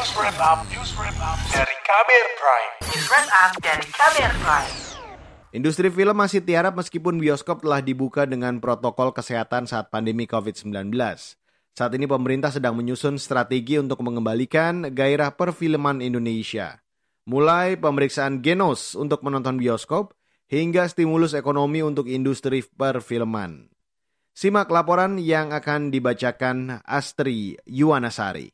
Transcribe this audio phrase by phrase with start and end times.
[0.00, 2.72] News Wrap Up, News Wrap Up dari Kamer Prime.
[2.88, 4.72] News Wrap Up dari Kamer Prime.
[5.52, 10.88] Industri film masih tiarap meskipun bioskop telah dibuka dengan protokol kesehatan saat pandemi COVID-19.
[11.76, 16.80] Saat ini pemerintah sedang menyusun strategi untuk mengembalikan gairah perfilman Indonesia.
[17.28, 20.16] Mulai pemeriksaan genos untuk menonton bioskop,
[20.48, 23.68] hingga stimulus ekonomi untuk industri perfilman.
[24.32, 28.48] Simak laporan yang akan dibacakan Astri Yuwanasari.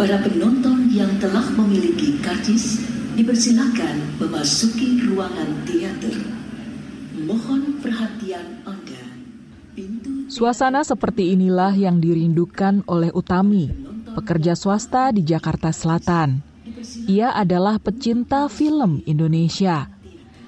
[0.00, 2.80] Para penonton yang telah memiliki karcis
[3.20, 6.16] dipersilakan memasuki ruangan teater.
[7.20, 9.04] Mohon perhatian Anda.
[9.76, 13.68] Pintu Suasana seperti inilah yang dirindukan oleh Utami,
[14.16, 16.40] pekerja swasta di Jakarta Selatan.
[17.04, 19.84] Ia adalah pecinta film Indonesia.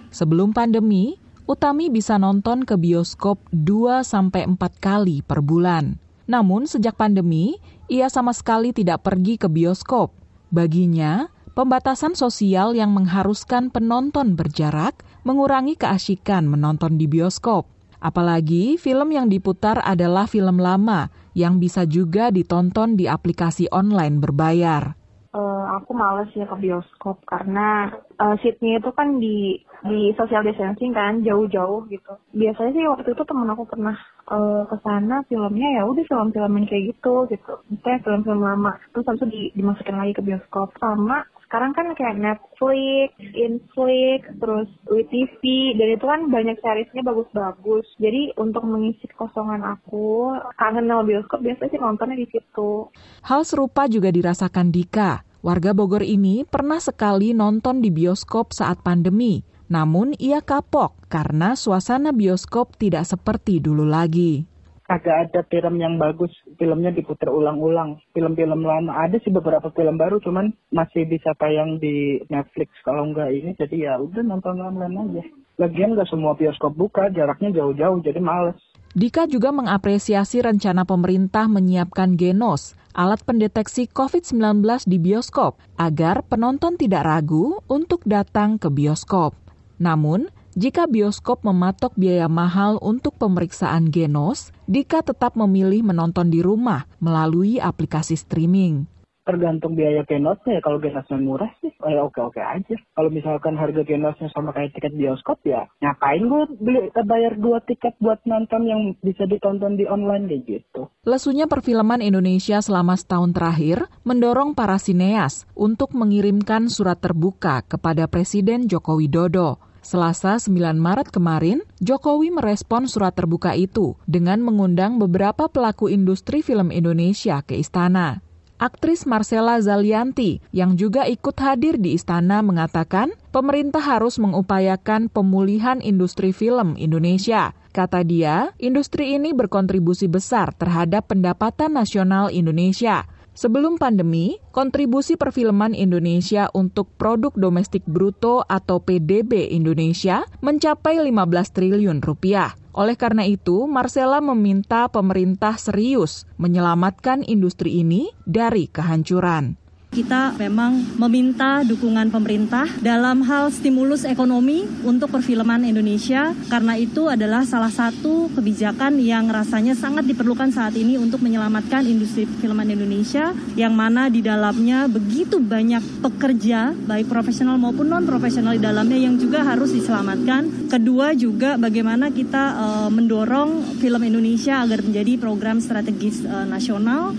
[0.09, 6.00] Sebelum pandemi, Utami bisa nonton ke bioskop 2-4 kali per bulan.
[6.25, 7.61] Namun sejak pandemi,
[7.92, 10.16] ia sama sekali tidak pergi ke bioskop.
[10.48, 17.68] Baginya, pembatasan sosial yang mengharuskan penonton berjarak mengurangi keasikan menonton di bioskop.
[18.00, 24.96] Apalagi film yang diputar adalah film lama yang bisa juga ditonton di aplikasi online berbayar.
[25.33, 27.88] Eh, aku males ya ke bioskop karena
[28.20, 32.20] uh, seatnya itu kan di di social distancing kan jauh-jauh gitu.
[32.36, 33.97] Biasanya sih waktu itu temen aku pernah
[34.28, 37.53] uh, ke sana filmnya ya udah film-film yang kayak gitu gitu.
[37.64, 42.17] Misalnya film-film lama terus habis itu di, dimasukin lagi ke bioskop sama sekarang kan kayak
[42.17, 45.41] Netflix, Inflix, terus WeTV,
[45.77, 47.84] dan itu kan banyak seriesnya bagus-bagus.
[48.00, 52.89] Jadi untuk mengisi kekosongan aku, kangen sama bioskop, biasanya sih nontonnya di situ.
[53.28, 55.28] Hal serupa juga dirasakan Dika.
[55.44, 59.44] Warga Bogor ini pernah sekali nonton di bioskop saat pandemi.
[59.69, 64.48] Namun ia kapok karena suasana bioskop tidak seperti dulu lagi
[64.92, 66.28] kagak ada film yang bagus
[66.62, 67.98] filmnya diputar ulang-ulang.
[68.14, 68.94] Film-film lama.
[69.03, 73.59] Ada sih beberapa film baru cuman masih bisa tayang di Netflix kalau enggak ini.
[73.59, 75.22] Jadi ya udah nonton online aja.
[75.59, 78.54] Lagian nggak semua bioskop buka jaraknya jauh-jauh jadi males.
[78.94, 87.08] Dika juga mengapresiasi rencana pemerintah menyiapkan Genos, alat pendeteksi COVID-19 di bioskop, agar penonton tidak
[87.08, 89.32] ragu untuk datang ke bioskop.
[89.81, 96.84] Namun, jika bioskop mematok biaya mahal untuk pemeriksaan genos, Dika tetap memilih menonton di rumah
[97.00, 98.84] melalui aplikasi streaming.
[99.24, 102.76] Tergantung biaya genosnya ya, kalau genosnya murah sih, ya oke-oke aja.
[102.92, 107.64] Kalau misalkan harga genosnya sama kayak tiket bioskop ya, ngapain gue beli eh, bayar dua
[107.64, 110.92] tiket buat nonton yang bisa ditonton di online kayak gitu.
[111.08, 118.69] Lesunya perfilman Indonesia selama setahun terakhir mendorong para sineas untuk mengirimkan surat terbuka kepada Presiden
[118.69, 125.91] Joko Widodo Selasa 9 Maret kemarin, Jokowi merespon surat terbuka itu dengan mengundang beberapa pelaku
[125.91, 128.22] industri film Indonesia ke istana.
[128.62, 136.31] Aktris Marcella Zalianti yang juga ikut hadir di istana mengatakan pemerintah harus mengupayakan pemulihan industri
[136.31, 137.59] film Indonesia.
[137.75, 143.03] Kata dia, industri ini berkontribusi besar terhadap pendapatan nasional Indonesia.
[143.32, 152.04] Sebelum pandemi, kontribusi perfilman Indonesia untuk produk domestik bruto atau PDB Indonesia mencapai 15 triliun
[152.04, 152.53] rupiah.
[152.76, 159.62] Oleh karena itu, Marcella meminta pemerintah serius menyelamatkan industri ini dari kehancuran.
[159.92, 167.44] Kita memang meminta dukungan pemerintah dalam hal stimulus ekonomi untuk perfilman Indonesia karena itu adalah
[167.44, 173.76] salah satu kebijakan yang rasanya sangat diperlukan saat ini untuk menyelamatkan industri perfilman Indonesia yang
[173.76, 179.44] mana di dalamnya begitu banyak pekerja baik profesional maupun non profesional di dalamnya yang juga
[179.44, 180.72] harus diselamatkan.
[180.72, 187.12] Kedua juga bagaimana kita uh, mendorong film Indonesia agar menjadi program strategis uh, nasional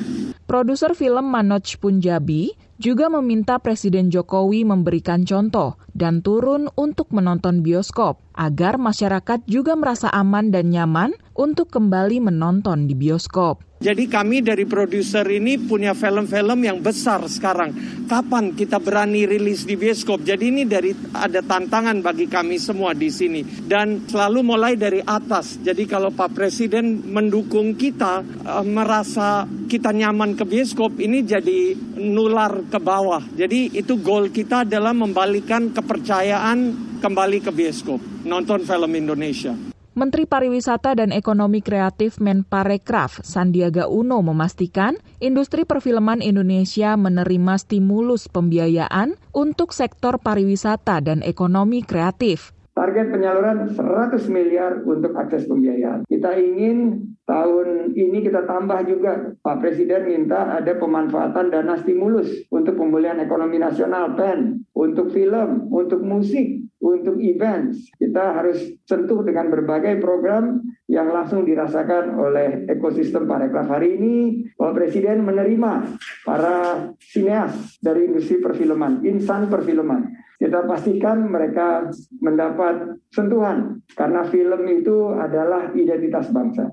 [0.43, 8.21] Produser film Manoj Punjabi juga meminta Presiden Jokowi memberikan contoh dan turun untuk menonton bioskop
[8.33, 13.61] agar masyarakat juga merasa aman dan nyaman untuk kembali menonton di bioskop.
[13.83, 17.75] Jadi kami dari produser ini punya film-film yang besar sekarang.
[18.07, 20.23] Kapan kita berani rilis di bioskop?
[20.23, 25.59] Jadi ini dari ada tantangan bagi kami semua di sini dan selalu mulai dari atas.
[25.59, 32.62] Jadi kalau Pak Presiden mendukung kita uh, merasa kita nyaman ke bioskop ini jadi nular
[32.67, 33.23] ke bawah.
[33.35, 36.59] Jadi itu goal kita adalah membalikan kepercayaan
[37.03, 39.73] kembali ke bioskop, nonton film Indonesia.
[39.93, 49.13] Menteri Pariwisata dan Ekonomi Kreatif Menparekraf Sandiaga Uno memastikan industri perfilman Indonesia menerima stimulus pembiayaan
[49.37, 52.57] untuk sektor pariwisata dan ekonomi kreatif.
[52.73, 56.09] Target penyaluran 100 miliar untuk akses pembiayaan.
[56.09, 62.75] Kita ingin tahun ini kita tambah juga, Pak Presiden minta ada pemanfaatan dana stimulus untuk
[62.75, 67.87] pemulihan ekonomi nasional, PEN, untuk film, untuk musik, untuk events.
[67.95, 70.59] Kita harus sentuh dengan berbagai program
[70.91, 74.15] yang langsung dirasakan oleh ekosistem parekraf hari ini.
[74.59, 75.95] Bapak Presiden menerima
[76.27, 80.22] para sineas dari industri perfilman, insan perfilman
[80.53, 81.89] kita pastikan mereka
[82.21, 86.69] mendapat sentuhan karena film itu adalah identitas bangsa.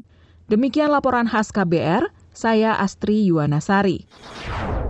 [0.53, 4.05] Demikian laporan khas KBR, saya Astri Yuwanasari.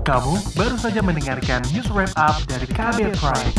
[0.03, 3.55] Kamu baru saja mendengarkan news wrap up dari KBR Prime.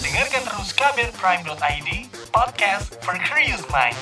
[0.00, 1.88] Dengarkan terus kbrprime.id,
[2.32, 3.92] podcast for curious mind.